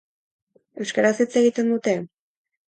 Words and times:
Euskaraz 0.85 1.11
hitz 1.25 1.29
egiten 1.43 1.71
dute? 1.75 1.95